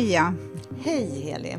Pia! 0.00 0.34
Hej 0.84 1.20
Heli! 1.20 1.56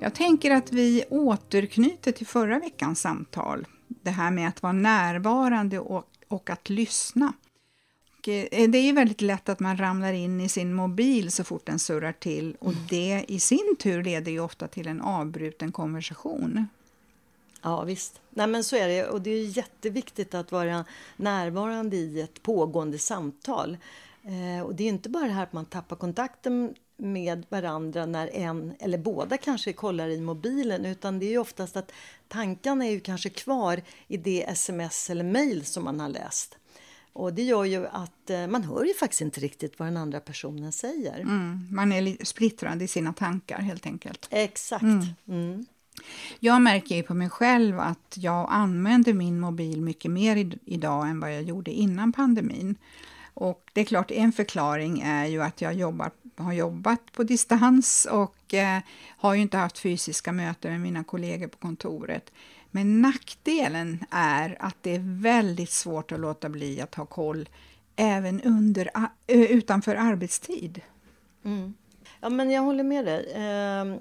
Jag 0.00 0.14
tänker 0.14 0.50
att 0.50 0.72
vi 0.72 1.04
återknyter 1.10 2.12
till 2.12 2.26
förra 2.26 2.58
veckans 2.58 3.00
samtal. 3.00 3.66
Det 3.88 4.10
här 4.10 4.30
med 4.30 4.48
att 4.48 4.62
vara 4.62 4.72
närvarande 4.72 5.78
och, 5.78 6.08
och 6.28 6.50
att 6.50 6.68
lyssna. 6.68 7.32
Eh, 8.26 8.70
det 8.70 8.78
är 8.78 8.82
ju 8.82 8.92
väldigt 8.92 9.20
lätt 9.20 9.48
att 9.48 9.60
man 9.60 9.76
ramlar 9.76 10.12
in 10.12 10.40
i 10.40 10.48
sin 10.48 10.74
mobil 10.74 11.32
så 11.32 11.44
fort 11.44 11.66
den 11.66 11.78
surrar 11.78 12.12
till 12.12 12.56
och 12.60 12.74
det 12.90 13.24
i 13.28 13.40
sin 13.40 13.76
tur 13.78 14.02
leder 14.02 14.32
ju 14.32 14.40
ofta 14.40 14.68
till 14.68 14.88
en 14.88 15.00
avbruten 15.00 15.72
konversation. 15.72 16.66
Ja 17.62 17.82
visst, 17.82 18.20
Nej, 18.30 18.46
men 18.46 18.64
så 18.64 18.76
är 18.76 18.88
det 18.88 19.06
och 19.06 19.20
det 19.20 19.30
är 19.30 19.56
jätteviktigt 19.56 20.34
att 20.34 20.52
vara 20.52 20.84
närvarande 21.16 21.96
i 21.96 22.20
ett 22.20 22.42
pågående 22.42 22.98
samtal. 22.98 23.76
Eh, 24.22 24.66
och 24.66 24.74
det 24.74 24.84
är 24.84 24.88
inte 24.88 25.08
bara 25.08 25.24
det 25.24 25.32
här 25.32 25.42
att 25.42 25.52
man 25.52 25.66
tappar 25.66 25.96
kontakten 25.96 26.74
med 26.98 27.46
varandra 27.48 28.06
när 28.06 28.36
en 28.36 28.74
eller 28.80 28.98
båda 28.98 29.36
kanske 29.36 29.72
kollar 29.72 30.08
i 30.08 30.20
mobilen 30.20 30.84
utan 30.84 31.18
det 31.18 31.26
är 31.26 31.30
ju 31.30 31.38
oftast 31.38 31.76
att 31.76 31.92
tankarna 32.28 32.86
är 32.86 32.90
ju 32.90 33.00
kanske 33.00 33.30
kvar 33.30 33.82
i 34.08 34.16
det 34.16 34.50
sms 34.50 35.10
eller 35.10 35.24
mail 35.24 35.64
som 35.64 35.84
man 35.84 36.00
har 36.00 36.08
läst. 36.08 36.58
Och 37.12 37.34
det 37.34 37.42
gör 37.42 37.64
ju 37.64 37.86
att 37.86 38.30
eh, 38.30 38.46
man 38.46 38.62
hör 38.62 38.84
ju 38.84 38.94
faktiskt 38.94 39.20
inte 39.20 39.40
riktigt 39.40 39.78
vad 39.78 39.88
den 39.88 39.96
andra 39.96 40.20
personen 40.20 40.72
säger. 40.72 41.20
Mm, 41.20 41.68
man 41.70 41.92
är 41.92 42.24
splittrad 42.24 42.82
i 42.82 42.88
sina 42.88 43.12
tankar 43.12 43.58
helt 43.58 43.86
enkelt. 43.86 44.28
Exakt. 44.30 44.82
Mm. 44.82 45.06
Mm. 45.28 45.66
Jag 46.38 46.62
märker 46.62 46.96
ju 46.96 47.02
på 47.02 47.14
mig 47.14 47.30
själv 47.30 47.80
att 47.80 48.14
jag 48.16 48.48
använder 48.50 49.12
min 49.12 49.40
mobil 49.40 49.80
mycket 49.80 50.10
mer 50.10 50.58
idag 50.64 51.08
än 51.08 51.20
vad 51.20 51.34
jag 51.34 51.42
gjorde 51.42 51.70
innan 51.70 52.12
pandemin. 52.12 52.76
Och 53.34 53.70
det 53.72 53.80
är 53.80 53.84
klart, 53.84 54.10
en 54.10 54.32
förklaring 54.32 55.00
är 55.00 55.26
ju 55.26 55.42
att 55.42 55.60
jag 55.60 55.74
jobbar, 55.74 56.10
har 56.44 56.52
jobbat 56.52 57.12
på 57.12 57.22
distans 57.22 58.06
och 58.10 58.54
eh, 58.54 58.80
har 59.08 59.34
ju 59.34 59.40
inte 59.40 59.56
haft 59.56 59.78
fysiska 59.78 60.32
möten 60.32 60.72
med 60.72 60.80
mina 60.80 61.04
kollegor 61.04 61.48
på 61.48 61.58
kontoret. 61.58 62.32
Men 62.70 63.02
nackdelen 63.02 64.04
är 64.10 64.56
att 64.60 64.76
det 64.82 64.94
är 64.94 65.20
väldigt 65.22 65.70
svårt 65.70 66.12
att 66.12 66.20
låta 66.20 66.48
bli 66.48 66.80
att 66.80 66.94
ha 66.94 67.06
koll 67.06 67.48
även 67.96 68.42
under, 68.42 68.90
eh, 69.26 69.40
utanför 69.40 69.94
arbetstid. 69.94 70.80
Mm. 71.44 71.74
Ja, 72.20 72.28
men 72.28 72.50
jag 72.50 72.62
håller 72.62 72.84
med 72.84 73.04
dig. 73.04 73.32
Eh, 73.32 74.00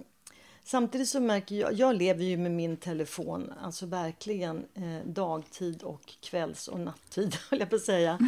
samtidigt 0.63 1.09
så 1.09 1.19
märker 1.19 1.55
jag, 1.55 1.73
jag 1.73 1.95
lever 1.95 2.23
ju 2.23 2.37
med 2.37 2.51
min 2.51 2.77
telefon, 2.77 3.53
alltså 3.61 3.85
verkligen 3.85 4.65
eh, 4.73 5.07
dagtid 5.07 5.83
och 5.83 6.13
kvälls 6.21 6.67
och 6.67 6.79
nattid, 6.79 7.35
höll 7.49 7.59
jag 7.59 7.69
på 7.69 7.75
att 7.75 7.81
säga. 7.81 8.19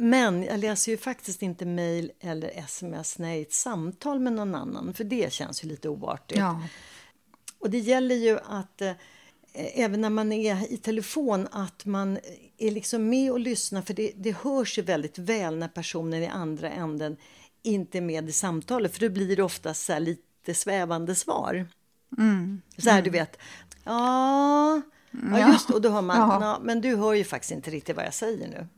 Men 0.00 0.42
jag 0.42 0.60
läser 0.60 0.92
ju 0.92 0.98
faktiskt 0.98 1.42
inte 1.42 1.64
mejl 1.66 2.12
eller 2.20 2.48
sms 2.48 3.18
när 3.18 3.28
jag 3.28 3.36
är 3.36 3.40
i 3.40 3.42
ett 3.42 3.52
samtal 3.52 4.20
med 4.20 4.32
någon 4.32 4.54
annan, 4.54 4.94
för 4.94 5.04
det 5.04 5.32
känns 5.32 5.64
ju 5.64 5.68
lite 5.68 5.88
oartigt. 5.88 6.38
Ja. 6.38 6.62
Och 7.58 7.70
det 7.70 7.78
gäller 7.78 8.14
ju 8.14 8.38
att 8.44 8.80
eh, 8.80 8.92
även 9.52 10.00
när 10.00 10.10
man 10.10 10.32
är 10.32 10.72
i 10.72 10.76
telefon 10.76 11.48
att 11.50 11.84
man 11.84 12.18
är 12.58 12.70
liksom 12.70 13.08
med 13.08 13.32
och 13.32 13.40
lyssnar 13.40 13.82
för 13.82 13.94
det, 13.94 14.12
det 14.16 14.36
hörs 14.36 14.78
ju 14.78 14.82
väldigt 14.82 15.18
väl 15.18 15.56
när 15.56 15.68
personen 15.68 16.22
i 16.22 16.26
andra 16.26 16.70
änden 16.70 17.16
inte 17.62 17.98
är 17.98 18.02
med 18.02 18.28
i 18.28 18.32
samtalet 18.32 18.92
för 18.92 19.00
då 19.00 19.08
blir 19.08 19.36
det 19.36 19.42
ofta 19.42 19.74
så 19.74 19.98
lite 19.98 20.54
svävande 20.54 21.14
svar. 21.14 21.66
Mm. 22.18 22.62
Så 22.76 22.90
här, 22.90 22.98
mm. 22.98 23.04
du 23.04 23.10
vet. 23.10 23.38
Ja, 23.84 24.82
Ja, 25.10 25.52
just 25.52 25.70
Och 25.70 25.82
då 25.82 25.90
hör 25.90 26.02
man, 26.02 26.16
ja. 26.16 26.58
men 26.62 26.80
du 26.80 26.96
hör 26.96 27.14
ju 27.14 27.24
faktiskt 27.24 27.52
inte 27.52 27.70
riktigt 27.70 27.96
vad 27.96 28.06
jag 28.06 28.14
säger 28.14 28.48
nu. 28.48 28.68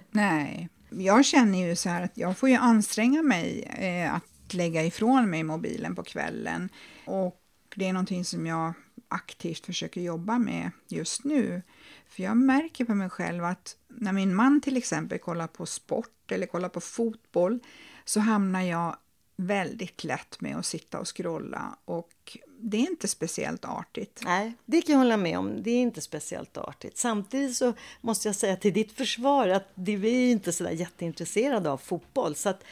Nej, 0.10 0.68
jag 0.90 1.24
känner 1.24 1.68
ju 1.68 1.76
så 1.76 1.88
här 1.88 2.02
att 2.02 2.16
jag 2.16 2.38
får 2.38 2.48
ju 2.48 2.54
anstränga 2.54 3.22
mig 3.22 3.62
eh, 3.62 4.14
att 4.14 4.54
lägga 4.54 4.84
ifrån 4.84 5.30
mig 5.30 5.42
mobilen 5.42 5.94
på 5.94 6.02
kvällen. 6.02 6.68
Och 7.04 7.40
det 7.76 7.88
är 7.88 7.92
någonting 7.92 8.24
som 8.24 8.46
jag 8.46 8.72
aktivt 9.08 9.66
försöker 9.66 10.00
jobba 10.00 10.38
med 10.38 10.70
just 10.88 11.24
nu. 11.24 11.62
För 12.08 12.22
jag 12.22 12.36
märker 12.36 12.84
på 12.84 12.94
mig 12.94 13.10
själv 13.10 13.44
att 13.44 13.76
när 13.88 14.12
min 14.12 14.34
man 14.34 14.60
till 14.60 14.76
exempel 14.76 15.18
kollar 15.18 15.46
på 15.46 15.66
sport 15.66 16.32
eller 16.32 16.46
kollar 16.46 16.68
på 16.68 16.80
fotboll 16.80 17.60
så 18.04 18.20
hamnar 18.20 18.62
jag 18.62 18.96
väldigt 19.36 20.04
lätt 20.04 20.40
med 20.40 20.56
att 20.56 20.66
sitta 20.66 21.00
och 21.00 21.16
scrolla 21.16 21.76
och 21.84 22.38
det 22.60 22.76
är 22.76 22.90
inte 22.90 23.08
speciellt 23.08 23.64
artigt. 23.64 24.20
Nej, 24.24 24.52
det 24.66 24.82
kan 24.82 24.92
jag 24.92 24.98
hålla 24.98 25.16
med 25.16 25.38
om. 25.38 25.62
Det 25.62 25.70
är 25.70 25.80
inte 25.80 26.00
speciellt 26.00 26.56
artigt. 26.56 26.98
Samtidigt 26.98 27.56
så 27.56 27.72
måste 28.00 28.28
jag 28.28 28.36
säga 28.36 28.56
till 28.56 28.72
ditt 28.72 28.92
försvar 28.92 29.48
att 29.48 29.68
vi 29.74 30.28
är 30.28 30.32
inte 30.32 30.52
så 30.52 30.64
där 30.64 30.70
jätteintresserade 30.70 31.70
av 31.70 31.76
fotboll. 31.76 32.34
Så 32.34 32.48
att 32.48 32.64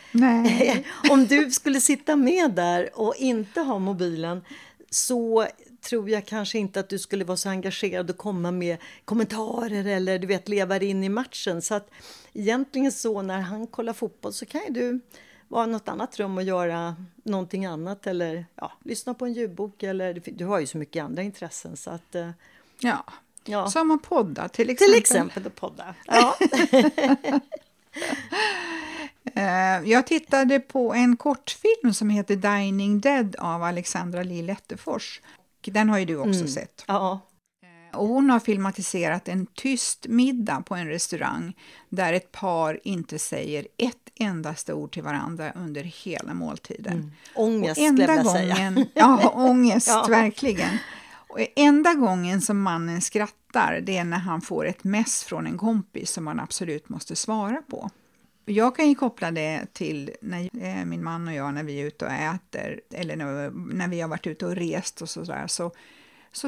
om 1.11 1.27
du 1.27 1.51
skulle 1.51 1.81
sitta 1.81 2.17
med 2.17 2.53
där 2.53 2.91
och 2.95 3.15
inte 3.17 3.61
ha 3.61 3.79
mobilen 3.79 4.45
så 4.91 5.47
tror 5.81 6.11
jag 6.11 6.27
kanske 6.27 6.59
inte 6.59 6.81
att 6.81 6.89
du 6.89 6.99
skulle 6.99 7.25
vara 7.25 7.37
så 7.37 7.49
engagerad 7.49 8.11
och 8.11 8.17
komma 8.17 8.51
med 8.51 8.77
kommentarer 9.05 9.85
eller 9.85 10.19
du 10.19 10.27
vet 10.27 10.49
leva 10.49 10.81
in 10.81 11.05
i 11.05 11.09
matchen. 11.09 11.63
Så 11.63 11.75
att 11.75 11.91
egentligen 12.33 12.93
så 12.93 13.23
när 13.23 13.41
han 13.41 13.67
kollar 13.67 13.93
fotboll 13.93 14.33
så 14.33 14.47
kan 14.47 14.61
ju 14.67 14.73
du 14.73 15.01
vara 15.49 15.65
i 15.65 15.71
något 15.71 15.89
annat 15.89 16.19
rum 16.19 16.37
och 16.37 16.43
göra 16.43 16.97
någonting 17.23 17.67
annat 17.67 18.07
eller 18.07 18.47
ja, 18.55 18.73
lyssna 18.85 19.15
på 19.15 19.25
en 19.25 19.33
ljudbok 19.33 19.83
eller 19.83 20.23
du 20.25 20.45
har 20.45 20.61
ju 20.61 20.67
så 20.67 20.79
mycket 20.79 21.05
andra 21.05 21.23
intressen 21.23 21.77
så 21.77 21.91
att 21.91 22.15
eh, 22.15 22.31
Ja, 22.81 23.05
ja. 23.45 23.71
som 23.71 23.91
att 23.91 24.03
podda 24.03 24.49
till 24.49 24.71
exempel. 24.71 24.93
Till 24.93 25.01
exempel 25.01 25.47
att 25.47 25.57
podda, 25.57 25.95
ja. 26.07 26.37
Eh, 29.35 29.91
jag 29.91 30.07
tittade 30.07 30.61
på 30.61 30.95
en 30.95 31.17
kortfilm 31.17 31.95
som 31.95 32.11
heter 32.11 32.37
Dining 32.37 33.01
Dead 33.01 33.37
av 33.39 33.63
Alexandra 33.63 34.23
Lill 34.23 34.51
Ettefors. 34.51 35.21
Den 35.61 35.89
har 35.89 35.99
ju 35.99 36.05
du 36.05 36.17
också 36.17 36.41
mm. 36.41 36.49
sett. 36.49 36.85
Ja. 36.87 37.21
Och 37.97 38.09
hon 38.09 38.31
har 38.31 38.41
filmatiserat 38.41 39.29
en 39.29 39.47
tyst 39.47 40.07
middag 40.09 40.63
på 40.67 40.75
en 40.75 40.89
restaurang 40.89 41.57
där 41.89 42.13
ett 42.13 42.33
par 42.33 42.81
inte 42.85 43.19
säger 43.19 43.67
ett 43.77 44.07
endaste 44.15 44.73
ord 44.73 44.93
till 44.93 45.03
varandra 45.03 45.53
under 45.53 45.83
hela 45.83 46.35
måltiden. 46.35 46.93
Mm. 46.93 47.11
Ångest, 47.35 47.79
och 47.79 47.85
enda 47.87 48.07
gången, 48.07 48.27
säga. 48.27 48.87
Ja, 48.95 49.29
ångest, 49.35 49.89
ja. 49.89 50.07
verkligen. 50.09 50.79
Och 51.29 51.39
enda 51.57 51.95
gången 51.95 52.41
som 52.41 52.63
mannen 52.63 53.01
skrattar 53.01 53.81
det 53.83 53.97
är 53.99 54.05
när 54.05 54.19
han 54.19 54.41
får 54.41 54.67
ett 54.67 54.85
mess 54.85 55.25
från 55.25 55.47
en 55.47 55.59
kompis 55.59 56.11
som 56.11 56.27
han 56.27 56.41
absolut 56.41 56.89
måste 56.89 57.17
svara 57.17 57.63
på. 57.71 57.91
Jag 58.45 58.77
kan 58.77 58.89
ju 58.89 58.95
koppla 58.95 59.31
det 59.31 59.67
till 59.73 60.11
när 60.21 60.49
eh, 60.63 60.85
min 60.85 61.05
man 61.05 61.29
och 61.29 61.35
jag 61.35 61.55
när 61.55 61.63
vi 61.63 61.81
är 61.81 61.87
ute 61.87 62.05
och 62.05 62.13
äter 62.13 62.81
eller 62.91 63.17
när, 63.17 63.89
vi 63.89 64.01
har 64.01 64.09
varit 64.09 64.27
ute 64.27 64.47
och 64.47 64.57
rest 64.57 65.03
och 65.03 65.09
sådär 65.09 65.47
så 65.47 65.71
så 65.71 65.73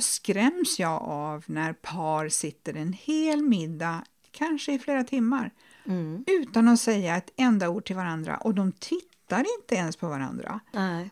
skräms 0.01 0.79
jag 0.79 1.03
av 1.03 1.45
när 1.47 1.73
par 1.73 2.29
sitter 2.29 2.75
en 2.75 2.93
hel 2.93 3.43
middag, 3.43 4.05
kanske 4.31 4.73
i 4.73 4.79
flera 4.79 5.05
timmar, 5.05 5.51
mm. 5.87 6.25
utan 6.27 6.69
att 6.69 6.81
säga 6.81 7.17
ett 7.17 7.31
enda 7.37 7.69
ord 7.69 7.85
till 7.85 7.97
varandra 7.97 8.37
och 8.37 8.55
de 8.55 8.73
tittar 8.73 9.45
inte 9.59 9.75
ens 9.75 9.97
på 9.97 10.09
varandra. 10.09 10.61
Nej. 10.73 11.11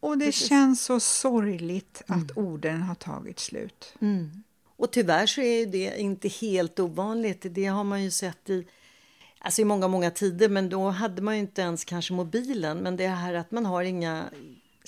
Och 0.00 0.18
det 0.18 0.24
Precis. 0.24 0.48
känns 0.48 0.84
så 0.84 1.00
sorgligt 1.00 2.02
mm. 2.06 2.22
att 2.22 2.36
orden 2.36 2.82
har 2.82 2.94
tagit 2.94 3.38
slut. 3.38 3.94
Mm. 4.00 4.42
Och 4.76 4.90
tyvärr 4.90 5.26
så 5.26 5.40
är 5.40 5.66
det 5.66 6.00
inte 6.00 6.28
helt 6.28 6.80
ovanligt. 6.80 7.46
Det 7.50 7.66
har 7.66 7.84
man 7.84 8.04
ju 8.04 8.10
sett 8.10 8.50
i, 8.50 8.66
alltså 9.38 9.62
i 9.62 9.64
många, 9.64 9.88
många 9.88 10.10
tider, 10.10 10.48
men 10.48 10.68
då 10.68 10.90
hade 10.90 11.22
man 11.22 11.34
ju 11.34 11.40
inte 11.40 11.62
ens 11.62 11.84
kanske 11.84 12.12
mobilen. 12.12 12.78
Men 12.78 12.96
det 12.96 13.06
här 13.06 13.34
att 13.34 13.50
man 13.50 13.66
har 13.66 13.82
inga 13.82 14.24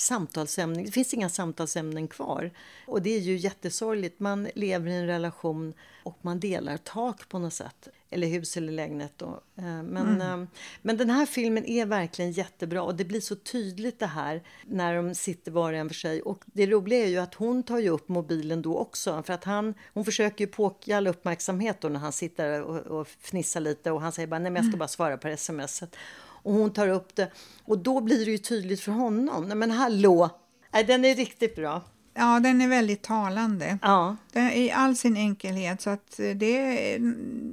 samtalsämnen. 0.00 0.84
Det 0.84 0.90
finns 0.90 1.14
inga 1.14 1.28
samtalsämnen 1.28 2.08
kvar. 2.08 2.50
Och 2.86 3.02
det 3.02 3.10
är 3.10 3.20
ju 3.20 3.36
jättesorgligt. 3.36 4.20
Man 4.20 4.48
lever 4.54 4.90
i 4.90 4.94
en 4.94 5.06
relation 5.06 5.74
och 6.02 6.18
man 6.22 6.40
delar 6.40 6.76
tak 6.76 7.28
på 7.28 7.38
något 7.38 7.54
sätt. 7.54 7.88
Eller 8.10 8.26
hus 8.26 8.56
eller 8.56 8.72
lägenhet. 8.72 9.12
Då. 9.16 9.42
Eh, 9.56 9.64
men, 9.64 9.96
mm. 9.96 10.42
Eh, 10.42 10.48
men 10.82 10.96
den 10.96 11.10
här 11.10 11.26
filmen 11.26 11.64
är 11.64 11.86
verkligen 11.86 12.32
jättebra 12.32 12.82
och 12.82 12.94
det 12.94 13.04
blir 13.04 13.20
så 13.20 13.36
tydligt 13.36 13.98
det 13.98 14.06
här 14.06 14.42
när 14.66 14.96
de 14.96 15.14
sitter 15.14 15.50
var 15.50 15.72
och 15.72 15.78
en 15.78 15.88
för 15.88 15.94
sig. 15.94 16.22
Och 16.22 16.44
det 16.46 16.66
roliga 16.66 17.04
är 17.04 17.08
ju 17.08 17.18
att 17.18 17.34
hon 17.34 17.62
tar 17.62 17.78
ju 17.78 17.88
upp 17.88 18.08
mobilen 18.08 18.62
då 18.62 18.78
också. 18.78 19.22
För 19.22 19.32
att 19.32 19.44
han, 19.44 19.74
hon 19.94 20.04
försöker 20.04 20.44
ju 20.44 20.50
påkalla 20.50 21.10
uppmärksamhet 21.10 21.80
då 21.80 21.88
när 21.88 22.00
han 22.00 22.12
sitter 22.12 22.62
och, 22.62 23.00
och 23.00 23.08
fnissar 23.08 23.60
lite 23.60 23.90
och 23.90 24.00
han 24.00 24.12
säger 24.12 24.28
bara 24.28 24.38
nej 24.38 24.50
men 24.50 24.56
jag 24.56 24.64
ska 24.64 24.70
mm. 24.70 24.78
bara 24.78 24.88
svara 24.88 25.16
på 25.16 25.36
smset. 25.36 25.96
Och 26.42 26.52
hon 26.52 26.72
tar 26.72 26.88
upp 26.88 27.16
det 27.16 27.30
och 27.64 27.78
då 27.78 28.00
blir 28.00 28.24
det 28.24 28.30
ju 28.30 28.38
tydligt 28.38 28.80
för 28.80 28.92
honom. 28.92 29.48
Nej 29.48 29.56
men 29.56 29.70
hallå! 29.70 30.30
Nej, 30.72 30.84
den 30.84 31.04
är 31.04 31.14
riktigt 31.14 31.56
bra. 31.56 31.82
Ja, 32.14 32.40
den 32.40 32.60
är 32.60 32.68
väldigt 32.68 33.02
talande. 33.02 33.78
Ja. 33.82 34.16
Den 34.32 34.50
I 34.50 34.70
all 34.70 34.96
sin 34.96 35.16
enkelhet. 35.16 35.80
Så 35.80 35.90
att 35.90 36.20
det, 36.34 36.98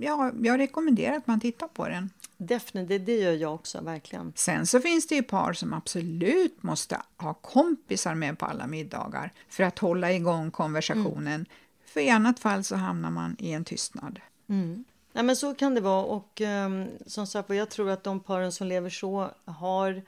ja, 0.02 0.32
jag 0.42 0.60
rekommenderar 0.60 1.18
att 1.18 1.28
man 1.28 1.40
tittar 1.40 1.68
på 1.68 1.88
den. 1.88 2.10
Definitivt, 2.38 3.06
det 3.06 3.16
gör 3.16 3.34
jag 3.34 3.56
också, 3.56 3.82
verkligen. 3.82 4.34
Sen 4.36 4.68
så 4.68 4.80
finns 4.80 5.08
det 5.08 5.16
ju 5.16 5.24
par 5.24 5.54
som 5.54 5.74
absolut 5.74 6.64
måste 6.64 7.02
ha 7.18 7.34
kompisar 7.34 8.16
med 8.16 8.40
på 8.40 8.46
alla 8.46 8.68
middagar 8.68 9.34
för 9.50 9.64
att 9.64 9.80
hålla 9.80 10.14
igång 10.14 10.52
konversationen. 10.52 11.34
Mm. 11.34 11.46
För 11.86 12.00
i 12.00 12.10
annat 12.10 12.40
fall 12.40 12.64
så 12.64 12.76
hamnar 12.76 13.12
man 13.12 13.36
i 13.40 13.52
en 13.52 13.66
tystnad. 13.66 14.20
Mm. 14.50 14.84
Nej, 15.18 15.24
men 15.24 15.36
så 15.36 15.54
kan 15.56 15.76
det 15.76 15.82
vara 15.82 16.04
och 16.04 16.42
um, 16.42 16.88
som 17.06 17.28
sagt 17.28 17.50
jag 17.50 17.70
tror 17.70 17.90
att 17.90 18.04
de 18.04 18.20
paren 18.20 18.52
som 18.52 18.68
lever 18.68 18.90
så 18.90 19.32
har 19.46 20.02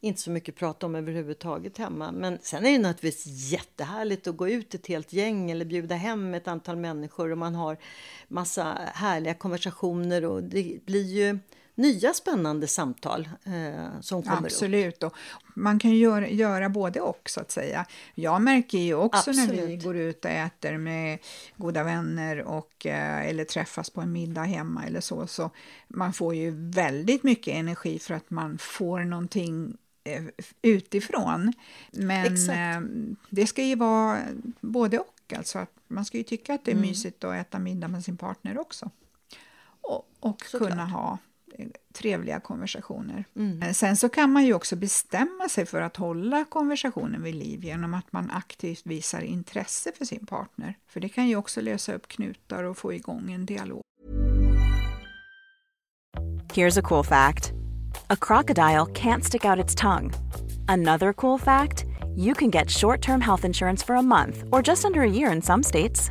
inte 0.00 0.20
så 0.20 0.30
mycket 0.30 0.54
att 0.54 0.58
prata 0.58 0.86
om 0.86 0.94
överhuvudtaget 0.94 1.78
hemma. 1.78 2.12
Men 2.12 2.38
sen 2.42 2.66
är 2.66 2.72
det 2.72 2.78
naturligtvis 2.78 3.52
jättehärligt 3.52 4.26
att 4.26 4.36
gå 4.36 4.48
ut 4.48 4.74
ett 4.74 4.86
helt 4.86 5.12
gäng 5.12 5.50
eller 5.50 5.64
bjuda 5.64 5.94
hem 5.94 6.34
ett 6.34 6.48
antal 6.48 6.76
människor 6.76 7.32
och 7.32 7.38
man 7.38 7.54
har 7.54 7.76
massa 8.28 8.78
härliga 8.94 9.34
konversationer 9.34 10.24
och 10.24 10.42
det 10.42 10.84
blir 10.84 11.04
ju 11.04 11.38
nya 11.80 12.14
spännande 12.14 12.66
samtal 12.66 13.28
eh, 13.44 14.00
som 14.00 14.22
kommer 14.22 14.46
Absolut. 14.46 15.02
upp. 15.02 15.04
Och 15.04 15.16
man 15.54 15.78
kan 15.78 15.96
göra, 15.96 16.28
göra 16.28 16.68
både 16.68 17.00
och, 17.00 17.30
så 17.30 17.40
att 17.40 17.50
säga. 17.50 17.86
Jag 18.14 18.42
märker 18.42 18.78
ju 18.78 18.94
också 18.94 19.30
Absolut. 19.30 19.60
när 19.60 19.66
vi 19.66 19.76
går 19.76 19.96
ut 19.96 20.24
och 20.24 20.30
äter 20.30 20.78
med 20.78 21.18
goda 21.56 21.84
vänner 21.84 22.42
och, 22.42 22.86
eh, 22.86 23.28
eller 23.28 23.44
träffas 23.44 23.90
på 23.90 24.00
en 24.00 24.12
middag 24.12 24.42
hemma 24.42 24.84
eller 24.86 25.00
så, 25.00 25.26
så 25.26 25.50
man 25.88 26.12
får 26.12 26.34
ju 26.34 26.70
väldigt 26.70 27.22
mycket 27.22 27.54
energi 27.54 27.98
för 27.98 28.14
att 28.14 28.30
man 28.30 28.58
får 28.58 29.00
någonting 29.00 29.76
eh, 30.04 30.24
utifrån. 30.62 31.52
Men 31.90 32.50
eh, 32.50 32.80
det 33.30 33.46
ska 33.46 33.62
ju 33.62 33.74
vara 33.74 34.18
både 34.60 34.98
och. 34.98 35.32
Alltså 35.36 35.58
att 35.58 35.70
man 35.88 36.04
ska 36.04 36.18
ju 36.18 36.24
tycka 36.24 36.54
att 36.54 36.64
det 36.64 36.70
är 36.70 36.76
mm. 36.76 36.88
mysigt 36.88 37.24
att 37.24 37.34
äta 37.34 37.58
middag 37.58 37.88
med 37.88 38.04
sin 38.04 38.16
partner 38.16 38.58
också. 38.58 38.90
Och, 39.82 40.08
och 40.20 40.40
kunna 40.40 40.86
ha 40.86 41.18
trevliga 41.92 42.40
konversationer. 42.40 43.24
Mm. 43.36 43.62
Eh, 43.62 43.72
sen 43.72 43.96
så 43.96 44.08
kan 44.08 44.32
man 44.32 44.44
ju 44.44 44.54
också 44.54 44.76
bestämma 44.76 45.48
sig 45.50 45.66
för 45.66 45.80
att 45.80 45.96
hålla 45.96 46.44
konversationen 46.44 47.22
vid 47.22 47.34
liv 47.34 47.64
genom 47.64 47.94
att 47.94 48.12
man 48.12 48.30
aktivt 48.30 48.86
visar 48.86 49.20
intresse 49.20 49.92
för 49.98 50.04
sin 50.04 50.26
partner. 50.26 50.74
För 50.86 51.00
det 51.00 51.08
kan 51.08 51.28
ju 51.28 51.36
också 51.36 51.60
lösa 51.60 51.94
upp 51.94 52.08
knutar 52.08 52.64
och 52.64 52.78
få 52.78 52.94
igång 52.94 53.32
en 53.32 53.46
dialog. 53.46 53.82
Here's 56.54 56.78
a 56.78 56.82
cool 56.82 57.04
fact. 57.04 57.52
A 58.08 58.16
crocodile 58.16 58.86
can't 58.86 59.22
stick 59.22 59.44
out 59.44 59.64
its 59.64 59.74
tongue. 59.74 60.12
Another 60.68 61.12
cool 61.12 61.38
fact, 61.38 61.84
you 62.16 62.34
can 62.34 62.50
get 62.50 62.70
short-term 62.70 63.20
health 63.20 63.44
insurance 63.44 63.86
for 63.86 63.96
a 63.96 64.02
month 64.02 64.44
or 64.50 64.62
just 64.62 64.84
under 64.84 65.00
a 65.00 65.10
year 65.10 65.32
in 65.32 65.42
some 65.42 65.62
states. 65.62 66.10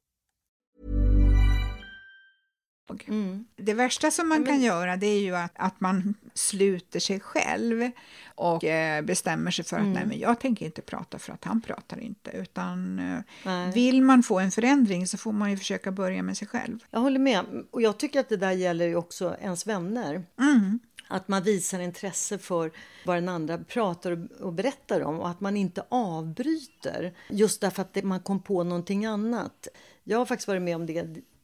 Mm. 3.07 3.45
Det 3.55 3.73
värsta 3.73 4.11
som 4.11 4.29
man 4.29 4.45
kan 4.45 4.61
göra 4.61 4.97
det 4.97 5.07
är 5.07 5.19
ju 5.19 5.35
att, 5.35 5.51
att 5.55 5.81
man 5.81 6.13
sluter 6.33 6.99
sig 6.99 7.19
själv 7.19 7.91
och 8.35 8.63
eh, 8.63 9.01
bestämmer 9.01 9.51
sig 9.51 9.65
för 9.65 9.75
att 9.75 9.81
mm. 9.81 9.93
nej 9.93 10.05
men 10.05 10.19
jag 10.19 10.39
tänker 10.39 10.65
inte 10.65 10.81
prata 10.81 11.19
för 11.19 11.33
att 11.33 11.43
han 11.43 11.61
pratar 11.61 11.99
inte. 11.99 12.31
Utan 12.31 12.99
eh, 13.45 13.73
vill 13.73 14.01
man 14.01 14.23
få 14.23 14.39
en 14.39 14.51
förändring 14.51 15.07
så 15.07 15.17
får 15.17 15.31
man 15.31 15.51
ju 15.51 15.57
försöka 15.57 15.91
börja 15.91 16.23
med 16.23 16.37
sig 16.37 16.47
själv. 16.47 16.79
Jag 16.91 16.99
håller 16.99 17.19
med 17.19 17.45
och 17.71 17.81
jag 17.81 17.97
tycker 17.97 18.19
att 18.19 18.29
det 18.29 18.37
där 18.37 18.51
gäller 18.51 18.87
ju 18.87 18.95
också 18.95 19.35
ens 19.41 19.67
vänner. 19.67 20.23
Mm. 20.39 20.79
Att 21.07 21.27
man 21.27 21.43
visar 21.43 21.79
intresse 21.79 22.37
för 22.37 22.71
vad 23.05 23.17
den 23.17 23.29
andra 23.29 23.57
pratar 23.57 24.27
och 24.41 24.53
berättar 24.53 25.01
om 25.01 25.19
och 25.19 25.29
att 25.29 25.41
man 25.41 25.57
inte 25.57 25.83
avbryter 25.89 27.13
just 27.29 27.61
därför 27.61 27.81
att 27.81 28.03
man 28.03 28.19
kom 28.19 28.39
på 28.39 28.63
någonting 28.63 29.05
annat. 29.05 29.67
Jag 30.03 30.17
har 30.17 30.25
faktiskt 30.25 30.47
varit 30.47 30.61
med 30.61 30.75
om 30.75 30.85
det 30.85 30.93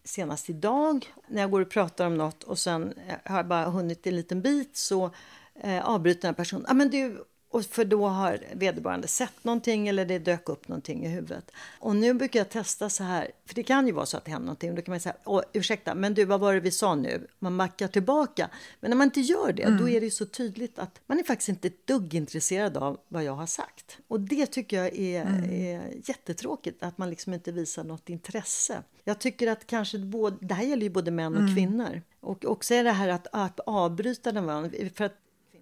senast 0.07 0.49
idag 0.49 1.13
när 1.27 1.41
jag 1.41 1.51
går 1.51 1.61
och 1.61 1.69
pratar 1.69 2.07
om 2.07 2.15
något 2.15 2.43
och 2.43 2.59
sen 2.59 2.93
eh, 3.07 3.15
har 3.31 3.37
jag 3.37 3.47
bara 3.47 3.65
hunnit 3.65 4.07
en 4.07 4.15
liten 4.15 4.41
bit 4.41 4.77
så 4.77 5.11
eh, 5.55 5.85
avbryter 5.85 6.27
den 6.27 6.35
personen. 6.35 6.65
Ah, 6.69 6.73
men 6.73 6.89
du, 6.89 7.25
och 7.49 7.65
för 7.65 7.85
då 7.85 8.07
har 8.07 8.39
vederbörande 8.53 9.07
sett 9.07 9.43
någonting 9.43 9.87
eller 9.87 10.05
det 10.05 10.19
dök 10.19 10.49
upp 10.49 10.67
någonting 10.67 11.05
i 11.05 11.07
huvudet. 11.07 11.51
Och 11.79 11.95
nu 11.95 12.13
brukar 12.13 12.39
jag 12.39 12.49
testa 12.49 12.89
så 12.89 13.03
här, 13.03 13.31
för 13.45 13.55
det 13.55 13.63
kan 13.63 13.87
ju 13.87 13.93
vara 13.93 14.05
så 14.05 14.17
att 14.17 14.25
det 14.25 14.31
händer 14.31 14.45
någonting. 14.45 14.75
Då 14.75 14.81
kan 14.81 14.91
man 14.91 14.99
säga, 14.99 15.15
Åh, 15.23 15.41
ursäkta, 15.53 15.95
men 15.95 16.13
du, 16.13 16.25
vad 16.25 16.39
var 16.39 16.53
det 16.53 16.59
vi 16.59 16.71
sa 16.71 16.95
nu? 16.95 17.27
Man 17.39 17.57
backar 17.57 17.87
tillbaka. 17.87 18.49
Men 18.79 18.89
när 18.89 18.97
man 18.97 19.05
inte 19.05 19.21
gör 19.21 19.53
det, 19.53 19.63
mm. 19.63 19.77
då 19.79 19.89
är 19.89 20.01
det 20.01 20.11
så 20.11 20.25
tydligt 20.25 20.79
att 20.79 21.01
man 21.05 21.19
är 21.19 21.23
faktiskt 21.23 21.49
inte 21.49 21.67
ett 21.67 21.87
dugg 21.87 22.13
intresserad 22.13 22.77
av 22.77 22.99
vad 23.07 23.23
jag 23.23 23.33
har 23.33 23.47
sagt. 23.47 23.97
Och 24.07 24.19
det 24.19 24.45
tycker 24.45 24.77
jag 24.77 24.99
är, 24.99 25.21
mm. 25.21 25.43
är 25.43 25.93
jättetråkigt, 26.05 26.83
att 26.83 26.97
man 26.97 27.09
liksom 27.09 27.33
inte 27.33 27.51
visar 27.51 27.83
något 27.83 28.09
intresse. 28.09 28.83
Jag 29.03 29.19
tycker 29.19 29.47
att 29.47 29.67
kanske, 29.67 29.99
både, 29.99 30.37
det 30.41 30.53
här 30.53 30.63
gäller 30.63 30.83
ju 30.83 30.89
både 30.89 31.11
män 31.11 31.33
och 31.33 31.41
mm. 31.41 31.55
kvinnor. 31.55 32.01
Och 32.19 32.45
också 32.45 32.73
är 32.73 32.83
det 32.83 32.91
här 32.91 33.09
att, 33.09 33.27
att 33.31 33.59
avbryta 33.59 34.31
den 34.31 34.45
varandra. 34.45 34.71
För 34.95 35.05
att 35.05 35.17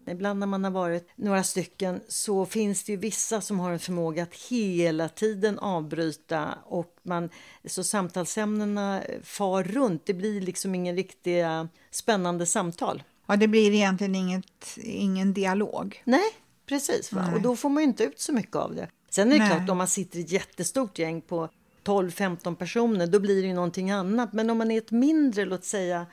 Ibland 0.08 0.40
när 0.40 0.48
man 0.48 0.64
har 0.64 0.72
varit 0.72 1.10
några 1.16 1.44
stycken 1.44 2.02
så 2.08 2.46
finns 2.46 2.84
det 2.84 2.92
ju 2.92 2.98
vissa 2.98 3.42
som 3.42 3.60
har 3.60 3.72
en 3.72 3.80
förmåga 3.80 4.24
att 4.24 4.36
hela 4.36 5.10
tiden 5.10 5.60
avbryta 5.60 6.58
och 6.66 6.96
man, 7.04 7.30
så 7.66 7.84
samtalsämnena 7.84 9.02
far 9.24 9.64
runt. 9.64 10.06
Det 10.06 10.14
blir 10.14 10.42
liksom 10.42 10.76
ingen 10.76 10.96
riktiga 10.96 11.68
spännande 11.92 12.46
samtal. 12.46 13.04
Ja, 13.26 13.36
det 13.36 13.48
blir 13.48 13.74
egentligen 13.74 14.16
inget, 14.16 14.78
ingen 14.84 15.34
dialog. 15.34 16.02
Nej, 16.04 16.32
precis. 16.66 17.12
Nej. 17.12 17.34
Och 17.34 17.42
då 17.42 17.56
får 17.56 17.70
man 17.70 17.84
inte 17.84 18.04
ut 18.04 18.20
så 18.20 18.34
mycket 18.34 18.56
av 18.56 18.76
det. 18.76 18.88
Sen 19.10 19.28
är 19.32 19.40
det 19.40 19.40
Nej. 19.40 19.50
klart, 19.58 19.70
om 19.70 19.78
man 19.78 19.88
sitter 19.88 20.20
i 20.20 20.22
ett 20.22 20.32
jättestort 20.32 21.00
gäng 21.00 21.22
på 21.22 21.50
12-15 21.84 22.56
personer, 22.56 23.08
då 23.08 23.20
blir 23.20 23.42
det 23.42 23.48
ju 23.48 23.54
någonting 23.54 23.92
annat. 23.92 24.34
Men 24.34 24.50
om 24.50 24.58
man 24.58 24.72
är 24.72 24.78
ett 24.78 24.92
mindre, 24.92 25.46
låt 25.46 25.66
säga 25.66 26.06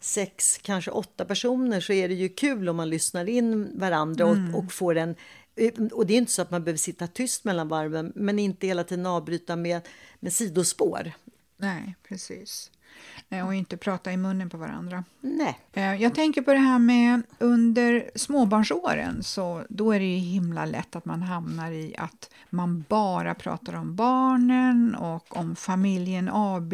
sex, 0.00 0.58
kanske 0.62 0.90
åtta 0.90 1.24
personer, 1.24 1.80
så 1.80 1.92
är 1.92 2.08
det 2.08 2.14
ju 2.14 2.28
kul 2.28 2.68
om 2.68 2.76
man 2.76 2.90
lyssnar 2.90 3.28
in 3.28 3.78
varandra 3.78 4.26
och, 4.26 4.36
och 4.54 4.72
får 4.72 4.96
en 4.96 5.14
och 5.92 6.06
det 6.06 6.14
är 6.14 6.18
inte 6.18 6.32
så 6.32 6.42
att 6.42 6.50
man 6.50 6.64
behöver 6.64 6.78
sitta 6.78 7.06
tyst 7.06 7.44
mellan 7.44 7.68
varven, 7.68 8.12
men 8.14 8.38
inte 8.38 8.66
hela 8.66 8.84
tiden 8.84 9.06
avbryta 9.06 9.56
med, 9.56 9.88
med 10.20 10.32
sidospår. 10.32 11.12
Nej, 11.56 11.94
precis. 12.08 12.70
Nej, 13.28 13.42
Och 13.42 13.54
inte 13.54 13.76
prata 13.76 14.12
i 14.12 14.16
munnen 14.16 14.50
på 14.50 14.56
varandra. 14.56 15.04
Nej. 15.20 15.58
Eh, 15.72 15.94
Jag 16.02 16.14
tänker 16.14 16.42
på 16.42 16.52
det 16.52 16.58
här 16.58 16.78
med 16.78 17.22
under 17.38 18.10
småbarnsåren, 18.14 19.22
så 19.22 19.64
då 19.68 19.92
är 19.92 19.98
det 20.00 20.06
ju 20.06 20.16
himla 20.16 20.64
lätt 20.64 20.96
att 20.96 21.04
man 21.04 21.22
hamnar 21.22 21.72
i 21.72 21.94
att 21.98 22.30
man 22.50 22.84
bara 22.88 23.34
pratar 23.34 23.74
om 23.74 23.96
barnen 23.96 24.94
och 24.94 25.36
om 25.36 25.56
familjen 25.56 26.28
AB 26.32 26.72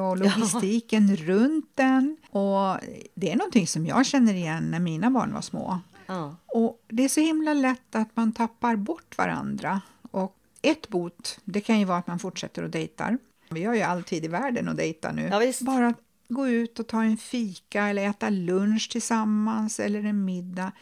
och 0.00 0.16
logistiken 0.18 1.16
runt 1.16 1.70
den. 1.74 2.16
Och 2.38 2.80
det 3.14 3.32
är 3.32 3.36
någonting 3.36 3.66
som 3.66 3.86
jag 3.86 4.06
känner 4.06 4.34
igen 4.34 4.70
när 4.70 4.80
mina 4.80 5.10
barn 5.10 5.32
var 5.32 5.40
små. 5.40 5.80
Ja. 6.06 6.36
Och 6.46 6.84
det 6.88 7.04
är 7.04 7.08
så 7.08 7.20
himla 7.20 7.54
lätt 7.54 7.94
att 7.94 8.16
man 8.16 8.32
tappar 8.32 8.76
bort 8.76 9.18
varandra. 9.18 9.80
Och 10.10 10.36
ett 10.62 10.88
bot, 10.88 11.38
det 11.44 11.60
kan 11.60 11.78
ju 11.78 11.84
vara 11.84 11.98
att 11.98 12.06
man 12.06 12.18
fortsätter 12.18 12.62
att 12.62 12.72
dejtar. 12.72 13.18
Vi 13.50 13.64
har 13.64 13.74
ju 13.74 13.82
all 13.82 14.02
tid 14.02 14.24
i 14.24 14.28
världen 14.28 14.68
att 14.68 14.76
dejta 14.76 15.12
nu. 15.12 15.28
Ja. 15.32 15.52
Bara 15.60 15.88
att 15.88 16.00
gå 16.28 16.48
ut 16.48 16.78
och 16.78 16.86
ta 16.86 17.02
en 17.02 17.16
fika 17.16 17.82
eller 17.88 18.08
äta 18.08 18.30
lunch 18.30 18.88
tillsammans 18.90 19.80
eller 19.80 20.04
en 20.04 20.24
middag. 20.24 20.72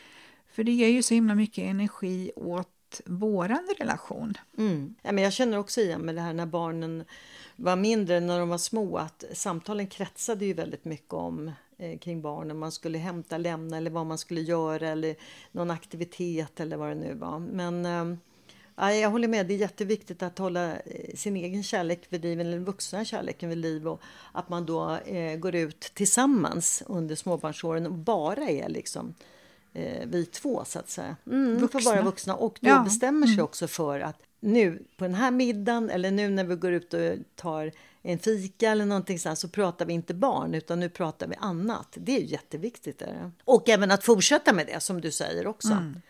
För 0.53 0.65
det 0.65 0.73
ger 0.73 0.89
ju 0.89 1.03
så 1.03 1.15
himla 1.15 1.35
mycket 1.35 1.65
energi 1.65 2.33
åt 2.37 2.71
våran 3.05 3.69
relation. 3.79 4.35
Mm. 4.59 4.95
Ja, 5.03 5.13
men 5.13 5.25
jag 5.25 5.33
känner 5.33 5.59
också 5.59 5.81
igen 5.81 6.01
med 6.01 6.15
det 6.15 6.21
här 6.21 6.33
när 6.33 6.47
barnen 6.47 7.05
var 7.57 7.77
mindre, 7.77 8.21
när 8.21 8.39
de 8.39 8.49
var 8.49 8.59
små, 8.59 8.99
att 8.99 9.25
samtalen 9.33 9.87
kretsade 9.87 10.45
ju 10.45 10.53
väldigt 10.53 10.85
mycket 10.85 11.13
om 11.13 11.51
eh, 11.79 11.99
kring 11.99 12.23
barnen. 12.23 12.59
Man 12.59 12.73
skulle 12.73 12.99
hämta, 12.99 13.39
lämna 13.39 13.77
eller 13.77 13.91
vad 13.91 14.07
man 14.07 14.19
skulle 14.19 14.41
göra 14.41 14.89
eller 14.89 15.17
någon 15.53 15.71
aktivitet 15.71 16.61
eller 16.61 16.77
vad 16.77 16.89
det 16.89 16.95
nu 16.95 17.15
var. 17.15 17.39
Men 17.39 17.87
eh, 17.87 18.19
ja, 18.77 18.93
jag 18.93 19.11
håller 19.11 19.29
med, 19.29 19.47
det 19.47 19.55
är 19.55 19.59
jätteviktigt 19.59 20.23
att 20.23 20.39
hålla 20.39 20.77
eh, 20.77 21.15
sin 21.15 21.37
egen 21.37 21.63
kärlek 21.63 22.01
vid 22.09 22.23
liv, 22.23 22.41
eller 22.41 22.51
den 22.51 22.65
vuxna 22.65 23.05
kärleken 23.05 23.49
vid 23.49 23.59
liv 23.59 23.89
och 23.89 24.01
att 24.33 24.49
man 24.49 24.67
då 24.67 24.97
eh, 24.97 25.37
går 25.37 25.55
ut 25.55 25.81
tillsammans 25.81 26.83
under 26.87 27.15
småbarnsåren 27.15 27.87
och 27.87 27.93
bara 27.93 28.45
är 28.49 28.69
liksom 28.69 29.15
eh, 29.77 30.07
vi 30.07 30.27
två 30.27 30.65
så 30.67 30.79
att 30.79 30.91
säga. 30.91 31.17
Mm, 31.27 31.59
Vuxna. 31.59 31.81
Får 31.81 31.91
vara 31.91 32.03
vuxna 32.03 32.35
och 32.35 32.59
då 32.61 32.69
Ja. 32.69 32.73
Mm. 32.73 32.85
bestämmer 32.85 33.27
sig 33.27 33.43
också 33.43 33.69
för 33.69 34.01
att 34.01 34.17
nu 34.41 34.83
på 34.97 35.05
den 35.05 35.15
här 35.15 35.31
middagen 35.31 35.91
eller 35.91 36.11
nu 36.11 36.29
när 36.29 36.45
vi 36.45 36.55
går 36.57 36.73
ut 36.73 36.95
och 36.95 37.01
tar 37.35 37.73
en 38.03 38.19
fika 38.19 38.71
eller 38.71 38.87
någonting 38.87 39.19
sånt 39.19 39.39
så 39.39 39.49
pratar 39.49 39.87
vi 39.87 39.93
inte 39.93 40.15
barn 40.15 40.55
utan 40.55 40.81
nu 40.81 40.89
pratar 40.89 41.27
vi 41.27 41.35
annat. 41.39 41.89
Det 41.95 42.17
är 42.17 42.21
ju 42.21 42.27
jätteviktigt. 42.27 43.03
Är 43.03 43.07
det? 43.07 43.31
Och 43.45 43.69
även 43.69 43.91
att 43.91 44.05
fortsätta 44.05 44.53
med 44.53 44.67
det 44.67 44.81
som 44.81 45.01
du 45.01 45.11
säger 45.11 45.47
också. 45.47 45.73
Mm. 45.73 46.01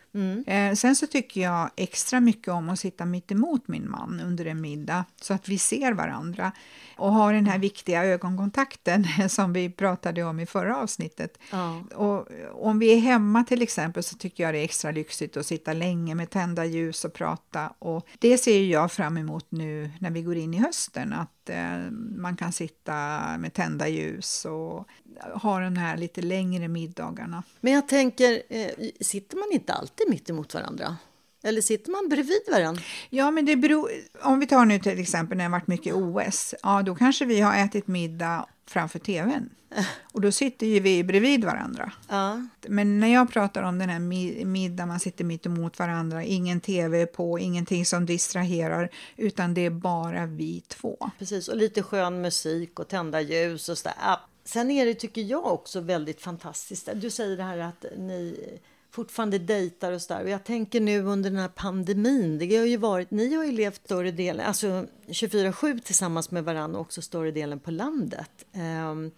Eh, 0.47 0.73
sen 0.73 0.95
så 0.95 1.07
tycker 1.07 1.41
jag 1.41 1.69
extra 1.75 2.19
mycket 2.19 2.53
om 2.53 2.69
att 2.69 2.79
sitta 2.79 3.05
mitt 3.05 3.31
emot 3.31 3.67
min 3.67 3.89
man 3.89 4.21
under 4.25 4.45
en 4.45 4.61
middag 4.61 5.05
så 5.21 5.33
att 5.33 5.49
vi 5.49 5.57
ser 5.57 5.93
varandra 5.93 6.51
och 6.97 7.13
har 7.13 7.33
den 7.33 7.45
här 7.45 7.59
viktiga 7.59 8.05
ögonkontakten 8.05 9.05
som 9.29 9.53
vi 9.53 9.69
pratade 9.69 10.23
om 10.23 10.39
i 10.39 10.45
förra 10.45 10.77
avsnittet. 10.77 11.37
Ja. 11.51 11.83
Och 11.95 12.27
om 12.53 12.79
vi 12.79 12.93
är 12.93 12.99
hemma 12.99 13.43
till 13.43 13.61
exempel 13.61 14.03
så 14.03 14.15
tycker 14.15 14.43
jag 14.43 14.53
det 14.53 14.59
är 14.59 14.63
extra 14.63 14.91
lyxigt 14.91 15.37
att 15.37 15.45
sitta 15.45 15.73
länge 15.73 16.15
med 16.15 16.29
tända 16.29 16.65
ljus 16.65 17.05
och 17.05 17.13
prata. 17.13 17.73
Och 17.79 18.07
det 18.19 18.37
ser 18.37 18.63
jag 18.63 18.91
fram 18.91 19.17
emot 19.17 19.45
nu 19.49 19.91
när 19.99 20.11
vi 20.11 20.21
går 20.21 20.35
in 20.35 20.53
i 20.53 20.57
hösten, 20.57 21.13
att 21.13 21.49
eh, 21.49 21.91
man 22.17 22.37
kan 22.37 22.51
sitta 22.51 22.93
med 23.37 23.53
tända 23.53 23.87
ljus 23.87 24.45
och 24.45 24.87
ha 25.33 25.59
de 25.59 25.77
här 25.77 25.97
lite 25.97 26.21
längre 26.21 26.67
middagarna. 26.67 27.43
Men 27.61 27.73
jag 27.73 27.87
tänker, 27.87 28.41
eh, 28.49 28.69
sitter 29.01 29.37
man 29.37 29.47
inte 29.51 29.73
alltid 29.73 30.06
mitt 30.09 30.29
emot 30.29 30.53
varandra? 30.53 30.97
Eller 31.43 31.61
sitter 31.61 31.91
man 31.91 32.09
bredvid 32.09 32.41
varandra? 32.51 32.81
Ja, 33.09 33.31
men 33.31 33.45
det 33.45 33.55
beror, 33.55 33.91
om 34.21 34.39
vi 34.39 34.47
tar 34.47 34.65
nu 34.65 34.79
till 34.79 34.99
exempel 34.99 35.37
när 35.37 35.43
det 35.43 35.49
har 35.49 35.59
varit 35.59 35.67
mycket 35.67 35.93
OS, 35.95 36.55
ja 36.63 36.81
då 36.81 36.95
kanske 36.95 37.25
vi 37.25 37.41
har 37.41 37.57
ätit 37.57 37.87
middag 37.87 38.45
framför 38.65 38.99
tvn. 38.99 39.49
Och 40.11 40.21
då 40.21 40.31
sitter 40.31 40.67
ju 40.67 40.79
vi 40.79 41.03
bredvid 41.03 41.43
varandra. 41.45 41.91
Ja. 42.09 42.47
Men 42.67 42.99
när 42.99 43.13
jag 43.13 43.31
pratar 43.31 43.63
om 43.63 43.79
den 43.79 43.89
här 43.89 43.99
mi- 43.99 44.45
middagen, 44.45 44.87
man 44.87 44.99
sitter 44.99 45.23
mitt 45.23 45.45
emot 45.45 45.79
varandra, 45.79 46.23
ingen 46.23 46.61
tv 46.61 47.05
på, 47.05 47.39
ingenting 47.39 47.85
som 47.85 48.05
distraherar, 48.05 48.89
utan 49.17 49.53
det 49.53 49.65
är 49.65 49.69
bara 49.69 50.25
vi 50.25 50.63
två. 50.67 51.09
Precis, 51.19 51.47
och 51.47 51.57
lite 51.57 51.83
skön 51.83 52.21
musik 52.21 52.79
och 52.79 52.87
tända 52.87 53.21
ljus 53.21 53.69
och 53.69 53.77
sådär. 53.77 53.95
Sen 54.43 54.71
är 54.71 54.85
det, 54.85 54.93
tycker 54.93 55.21
jag, 55.21 55.45
också 55.45 55.79
väldigt 55.79 56.21
fantastiskt. 56.21 56.89
Du 56.95 57.09
säger 57.09 57.37
det 57.37 57.43
här 57.43 57.57
att 57.57 57.85
ni 57.97 58.49
fortfarande 58.91 59.39
dejtar 59.39 59.91
och 59.91 60.01
sådär. 60.01 60.23
Och 60.23 60.29
jag 60.29 60.43
tänker 60.43 60.81
nu 60.81 61.03
under 61.03 61.29
den 61.29 61.39
här 61.39 61.47
pandemin, 61.47 62.37
det 62.37 62.57
har 62.57 62.65
ju 62.65 62.77
varit, 62.77 63.11
ni 63.11 63.35
har 63.35 63.43
ju 63.43 63.51
levt 63.51 63.85
större 63.85 64.11
delen, 64.11 64.45
alltså 64.45 64.85
24-7 65.07 65.79
tillsammans 65.79 66.31
med 66.31 66.43
varandra 66.43 66.79
och 66.79 66.85
också 66.85 67.01
större 67.01 67.31
delen 67.31 67.59
på 67.59 67.71
landet. 67.71 68.45
Um, 68.53 69.11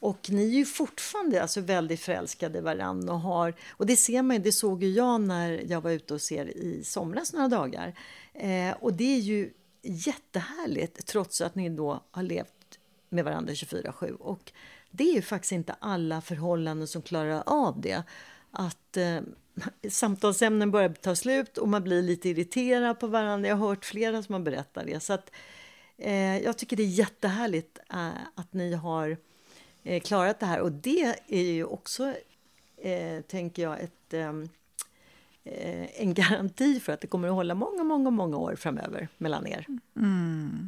och 0.00 0.30
ni 0.30 0.44
är 0.44 0.58
ju 0.58 0.64
fortfarande 0.64 1.42
alltså 1.42 1.60
väldigt 1.60 2.00
förälskade 2.00 2.58
i 2.58 2.62
varandra 2.62 3.12
och 3.12 3.20
har, 3.20 3.54
och 3.70 3.86
det 3.86 3.96
ser 3.96 4.22
man 4.22 4.36
ju, 4.36 4.42
det 4.42 4.52
såg 4.52 4.82
ju 4.82 4.90
jag 4.90 5.20
när 5.20 5.64
jag 5.66 5.80
var 5.80 5.90
ute 5.90 6.14
hos 6.14 6.32
er 6.32 6.46
i 6.46 6.84
somras 6.84 7.32
några 7.32 7.48
dagar. 7.48 7.98
Eh, 8.34 8.74
och 8.80 8.92
det 8.92 9.14
är 9.14 9.18
ju 9.18 9.50
jättehärligt 9.82 11.06
trots 11.06 11.40
att 11.40 11.54
ni 11.54 11.68
då 11.68 12.04
har 12.10 12.22
levt 12.22 12.78
med 13.08 13.24
varandra 13.24 13.52
24-7. 13.52 14.12
Och 14.12 14.52
det 14.90 15.10
är 15.10 15.14
ju 15.14 15.22
faktiskt 15.22 15.52
inte 15.52 15.74
alla 15.78 16.20
förhållanden 16.20 16.88
som 16.88 17.02
klarar 17.02 17.42
av 17.46 17.80
det. 17.80 18.02
Att 18.50 18.96
eh, 18.96 19.20
samtalsämnen 19.88 20.70
börjar 20.70 20.88
ta 20.88 21.16
slut 21.16 21.58
och 21.58 21.68
man 21.68 21.84
blir 21.84 22.02
lite 22.02 22.28
irriterad 22.28 23.00
på 23.00 23.06
varandra. 23.06 23.48
Jag 23.48 23.56
har 23.56 23.68
hört 23.68 23.84
flera 23.84 24.22
som 24.22 24.32
har 24.32 24.40
berättat 24.40 24.86
det. 24.86 25.00
Så 25.00 25.12
att, 25.12 25.30
eh, 25.98 26.38
jag 26.38 26.58
tycker 26.58 26.76
det 26.76 26.82
är 26.82 26.86
jättehärligt 26.86 27.78
eh, 27.90 28.08
att 28.34 28.52
ni 28.52 28.74
har 28.74 29.16
eh, 29.82 30.00
klarat 30.00 30.40
det 30.40 30.46
här. 30.46 30.60
Och 30.60 30.72
det 30.72 31.14
är 31.28 31.42
ju 31.42 31.64
också, 31.64 32.14
eh, 32.82 33.20
tänker 33.20 33.62
jag, 33.62 33.80
ett, 33.80 34.14
ehm, 34.14 34.48
eh, 35.44 36.00
en 36.02 36.14
garanti 36.14 36.80
för 36.80 36.92
att 36.92 37.00
det 37.00 37.06
kommer 37.06 37.28
att 37.28 37.34
hålla 37.34 37.54
många, 37.54 37.84
många, 37.84 38.10
många 38.10 38.36
år 38.36 38.54
framöver 38.56 39.08
mellan 39.18 39.46
er. 39.46 39.66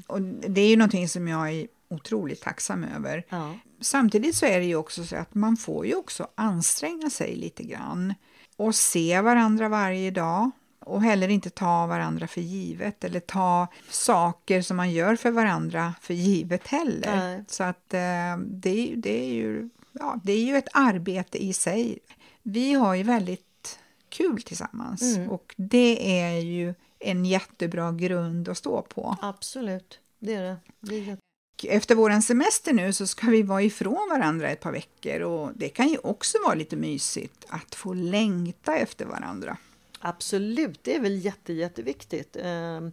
Och 0.07 0.23
det 0.23 0.61
är 0.61 0.69
ju 0.69 0.77
någonting 0.77 1.09
som 1.09 1.29
jag 1.29 1.53
är 1.53 1.67
otroligt 1.89 2.43
tacksam 2.43 2.85
över. 2.85 3.25
Ja. 3.29 3.55
Samtidigt 3.83 4.37
så 4.37 4.47
är 4.47 4.59
det 4.61 4.67
ju 4.67 4.77
också 4.77 5.05
så 5.05 5.17
att 5.17 5.35
man 5.35 5.57
får 5.57 5.87
ju 5.87 5.95
också 5.95 6.29
anstränga 6.35 7.11
sig 7.11 7.37
lite 7.37 7.63
grann 7.63 8.15
och 8.57 8.75
se 8.75 9.21
varandra 9.21 9.69
varje 9.69 10.11
dag 10.11 10.51
och 10.81 11.03
heller 11.03 11.29
inte 11.29 11.51
ta 11.51 11.87
varandra 11.87 12.27
för 12.27 12.41
givet 12.41 13.05
eller 13.05 13.21
ta 13.21 13.67
saker 13.91 14.63
som 14.63 14.77
man 14.77 14.91
gör 14.91 15.17
för 15.17 15.31
varandra 15.31 15.95
för 16.01 16.15
givet 16.15 16.67
heller. 16.67 17.17
Nej. 17.17 17.45
Så 17.49 17.63
att 17.65 17.95
eh, 17.95 18.37
det, 18.47 18.71
är 18.71 18.87
ju- 18.87 18.97
det, 18.97 19.25
är 19.25 19.33
ju, 19.35 19.69
ja, 19.93 20.21
det 20.25 20.33
är 20.33 20.45
ju 20.45 20.57
ett 20.57 20.69
arbete 20.73 21.45
i 21.45 21.53
sig. 21.53 21.99
Vi 22.43 22.73
har 22.75 22.95
ju 22.95 23.03
väldigt 23.03 23.79
kul 24.09 24.43
tillsammans 24.43 25.03
och 25.31 25.55
det 25.59 26.21
är 26.21 26.39
ju 26.41 26.75
en 26.99 27.25
jättebra 27.25 27.93
grund 27.93 28.49
att 28.49 28.59
stå 28.59 28.83
på. 28.83 29.17
Absolut, 29.23 30.01
det 30.19 30.35
är 30.35 30.43
det. 30.43 30.57
det 30.81 30.95
är 31.11 31.19
Efter 31.65 31.95
våran 31.95 32.23
semester 32.23 32.73
nu 32.73 32.93
så 32.93 33.07
ska 33.07 33.27
vi 33.27 33.43
vara 33.43 33.63
ifrån 33.63 34.09
varandra 34.11 34.51
ett 34.51 34.61
par 34.61 34.73
veckor 34.73 35.21
och 35.21 35.51
det 35.55 35.69
kan 35.69 35.89
ju 35.89 35.99
också 35.99 36.39
vara 36.45 36.55
lite 36.55 36.77
mysigt 36.77 37.45
att 37.49 37.75
få 37.75 37.95
längta 37.95 38.77
efter 38.77 39.05
varandra. 39.05 39.57
Absolut, 40.01 40.85
det 40.85 40.97
är 40.97 41.01
väl 41.01 41.25
jätte, 41.25 41.53
jätteviktigt. 41.53 42.37
Ehm, 42.41 42.93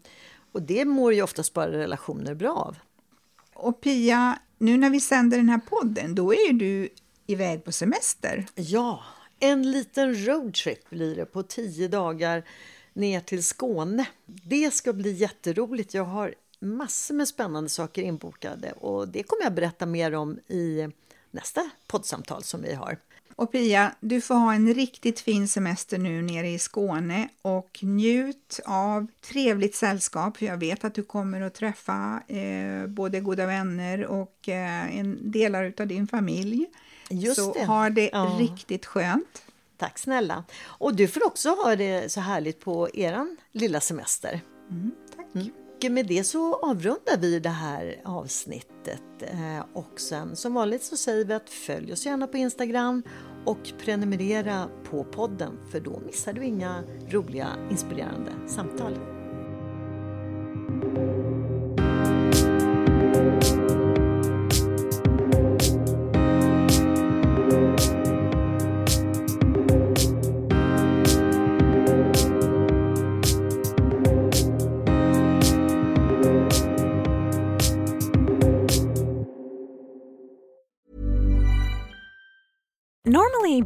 och 0.52 0.62
det 0.62 0.86
mår 0.86 1.14
ju 1.14 1.22
oftast 1.22 1.54
bara 1.54 1.72
relationer 1.72 2.34
bra 2.34 2.54
av. 2.54 2.78
Och 3.54 3.82
Pia, 3.82 4.40
nu 4.58 4.78
när 4.78 4.90
vi 4.90 5.00
sänder 5.00 5.38
den 5.38 5.50
här 5.50 5.60
podden, 5.70 6.16
då 6.16 6.34
är 6.34 6.54
du 6.54 6.90
iväg 7.28 7.64
på 7.64 7.72
semester. 7.72 8.46
Ja, 8.56 9.04
en 9.40 9.72
liten 9.72 10.26
roadtrip 10.26 10.90
blir 10.90 11.16
det 11.16 11.26
på 11.26 11.44
tio 11.44 11.88
dagar 11.88 12.44
ner 12.94 13.20
till 13.20 13.44
Skåne. 13.44 14.06
Det 14.26 14.74
ska 14.74 14.94
bli 14.94 15.12
jätteroligt. 15.12 15.94
Jag 15.94 16.04
har 16.04 16.36
massor 16.60 17.13
med 17.16 17.28
spännande 17.28 17.70
saker 17.70 18.01
inbokade 18.01 18.72
och 18.72 19.08
det 19.08 19.24
kommer 19.24 19.44
jag 19.44 19.54
berätta 19.54 19.86
mer 19.86 20.16
om 20.16 20.39
i 20.48 20.88
nästa 21.32 21.70
poddsamtal 21.88 22.44
som 22.44 22.62
vi 22.62 22.74
har. 22.74 22.98
Och 23.36 23.51
Pia, 23.51 23.96
du 24.00 24.22
får 24.22 24.36
ha 24.36 24.54
en 24.54 24.74
riktigt 24.74 25.20
fin 25.20 25.48
semester 25.48 25.98
nu 25.98 26.22
nere 26.22 26.50
i 26.50 26.60
Skåne 26.60 27.30
och 27.42 27.80
njut 27.82 28.60
av 28.66 29.08
trevligt 29.22 29.75
sällskap. 29.75 30.38
För 30.38 30.46
jag 30.46 30.58
vet 30.58 30.84
att 30.84 30.94
du 30.96 31.04
kommer 31.04 31.42
att 31.42 31.54
träffa 31.54 32.22
eh, 32.28 32.88
både 32.88 33.20
goda 33.20 33.46
vänner 33.46 34.06
och 34.06 34.50
eh, 34.50 34.98
en 35.00 35.32
delar 35.32 35.74
av 35.80 35.88
din 35.88 36.08
familj. 36.08 36.66
Just 37.10 37.36
så 37.36 37.54
det. 37.54 37.66
ha 37.66 37.89
det 37.89 38.10
Ja. 38.13 38.38
riktigt 38.39 38.86
skönt. 38.86 39.44
Tack 39.78 40.00
snälla! 40.00 40.44
Och 40.63 40.96
du 40.96 41.08
får 41.08 41.25
också 41.25 41.50
ha 41.50 41.75
det 41.75 42.12
så 42.12 42.20
härligt 42.20 42.60
på 42.60 42.89
eran 42.94 43.38
lilla 43.51 43.80
semester. 43.82 44.42
Mm, 44.70 44.92
tack. 45.16 45.25
Mm. 45.36 45.50
Med 45.88 46.08
det 46.08 46.24
så 46.24 46.56
avrundar 46.56 47.18
vi 47.18 47.40
det 47.40 47.50
här 47.50 48.02
avsnittet 48.06 49.02
eh, 49.22 49.66
och 49.74 50.00
sen 50.00 50.36
som 50.36 50.54
vanligt 50.54 50.84
så 50.84 50.98
säger 50.98 51.26
vi 51.26 51.34
att 51.34 51.50
följ 51.50 51.94
oss 51.94 52.06
gärna 52.06 52.28
på 52.28 52.38
Instagram 52.38 53.04
och 53.46 53.72
prenumerera 53.86 54.70
på 54.90 55.04
podden 55.04 55.60
för 55.72 55.80
då 55.80 56.00
missar 56.06 56.34
du 56.34 56.44
inga 56.44 56.84
roliga 57.10 57.48
inspirerande 57.72 58.32
samtal. 58.48 58.94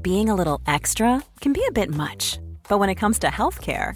Being 0.04 0.28
a 0.28 0.36
little 0.36 0.62
extra 0.68 1.24
can 1.40 1.54
be 1.54 1.64
a 1.68 1.72
bit 1.72 1.90
much, 1.90 2.38
but 2.68 2.78
when 2.78 2.90
it 2.90 2.96
comes 2.96 3.20
to 3.20 3.28
healthcare, 3.28 3.96